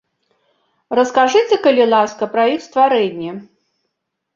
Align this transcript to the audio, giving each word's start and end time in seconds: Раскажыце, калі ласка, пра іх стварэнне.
Раскажыце, 1.01 1.55
калі 1.67 1.85
ласка, 1.95 2.23
пра 2.35 2.43
іх 2.57 2.61
стварэнне. 2.67 3.31